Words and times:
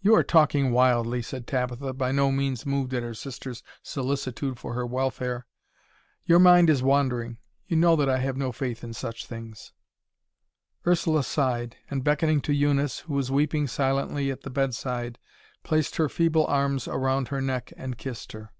"You 0.00 0.16
are 0.16 0.24
talking 0.24 0.72
wildly," 0.72 1.22
said 1.22 1.46
Tabitha, 1.46 1.92
by 1.92 2.10
no 2.10 2.32
means 2.32 2.66
moved 2.66 2.92
at 2.92 3.04
her 3.04 3.14
sister's 3.14 3.62
solicitude 3.84 4.58
for 4.58 4.74
her 4.74 4.84
welfare. 4.84 5.46
"Your 6.24 6.40
mind 6.40 6.68
is 6.68 6.82
wandering; 6.82 7.38
you 7.68 7.76
know 7.76 7.94
that 7.94 8.08
I 8.08 8.18
have 8.18 8.36
no 8.36 8.50
faith 8.50 8.82
in 8.82 8.92
such 8.94 9.26
things." 9.26 9.72
Ursula 10.84 11.22
sighed, 11.22 11.76
and 11.88 12.02
beckoning 12.02 12.40
to 12.40 12.52
Eunice, 12.52 12.98
who 13.06 13.14
was 13.14 13.30
weeping 13.30 13.68
silently 13.68 14.28
at 14.28 14.40
the 14.40 14.50
bedside, 14.50 15.20
placed 15.62 15.98
her 15.98 16.08
feeble 16.08 16.48
arms 16.48 16.88
around 16.88 17.28
her 17.28 17.40
neck 17.40 17.72
and 17.76 17.96
kissed 17.96 18.32
her. 18.32 18.50